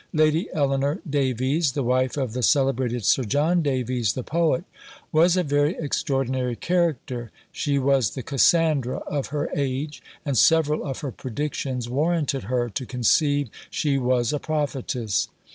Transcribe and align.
Lady 0.13 0.49
Eleanor 0.51 0.99
Davies, 1.07 1.73
the 1.73 1.83
wife 1.83 2.17
of 2.17 2.33
the 2.33 2.41
celebrated 2.41 3.05
Sir 3.05 3.23
John 3.23 3.61
Davies, 3.61 4.13
the 4.13 4.23
poet, 4.23 4.63
was 5.11 5.37
a 5.37 5.43
very 5.43 5.75
extraordinary 5.77 6.55
character. 6.55 7.29
She 7.51 7.77
was 7.77 8.09
the 8.15 8.23
Cassandra 8.23 9.03
of 9.05 9.27
her 9.27 9.47
age; 9.55 10.01
and 10.25 10.35
several 10.35 10.83
of 10.87 11.01
her 11.01 11.11
predictions 11.11 11.87
warranted 11.87 12.45
her 12.45 12.67
to 12.71 12.85
conceive 12.87 13.49
she 13.69 13.99
was 13.99 14.33
a 14.33 14.39
prophetess. 14.39 15.27